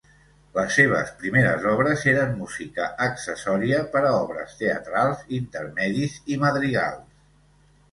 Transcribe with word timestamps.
Les 0.53 0.77
seves 0.77 1.11
primeres 1.19 1.67
obres 1.71 2.05
eren 2.13 2.33
música 2.39 2.87
accessòria 3.09 3.83
per 3.93 4.03
a 4.09 4.15
obres 4.23 4.57
teatrals, 4.65 5.23
intermedis 5.43 6.19
i 6.37 6.43
madrigals. 6.49 7.09